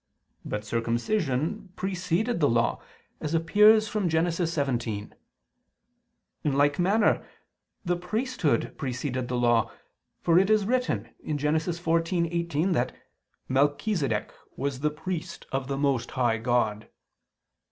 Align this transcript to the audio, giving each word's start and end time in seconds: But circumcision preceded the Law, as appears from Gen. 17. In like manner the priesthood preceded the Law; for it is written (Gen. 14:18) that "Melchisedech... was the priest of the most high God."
But 0.43 0.65
circumcision 0.65 1.69
preceded 1.75 2.39
the 2.39 2.49
Law, 2.49 2.81
as 3.19 3.35
appears 3.35 3.87
from 3.87 4.09
Gen. 4.09 4.31
17. 4.31 5.13
In 6.43 6.53
like 6.53 6.79
manner 6.79 7.23
the 7.85 7.95
priesthood 7.97 8.73
preceded 8.79 9.27
the 9.27 9.37
Law; 9.37 9.71
for 10.19 10.39
it 10.39 10.49
is 10.49 10.65
written 10.65 11.09
(Gen. 11.23 11.53
14:18) 11.53 12.73
that 12.73 12.95
"Melchisedech... 13.47 14.31
was 14.55 14.79
the 14.79 14.89
priest 14.89 15.45
of 15.51 15.67
the 15.67 15.77
most 15.77 16.09
high 16.09 16.39
God." 16.39 16.89